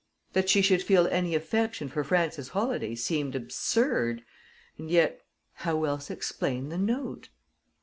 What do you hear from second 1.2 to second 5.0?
affection for Frances Holladay seemed absurd, and